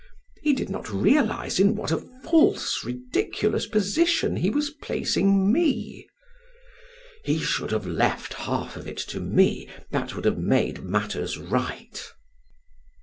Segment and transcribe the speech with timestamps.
[0.41, 6.07] He did not realize in what a false, ridiculous position he was placing me.
[7.23, 12.03] He should have left half of it to me that would have made matters right."